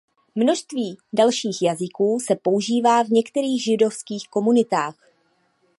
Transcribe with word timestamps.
Množství 0.35 0.97
dalších 1.13 1.61
jazyků 1.61 2.19
se 2.19 2.35
používá 2.35 3.03
v 3.03 3.07
některých 3.09 3.63
židovských 3.63 4.27
komunitách. 4.29 4.95